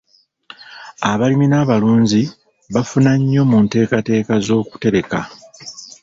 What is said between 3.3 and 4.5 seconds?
mu nteekateeka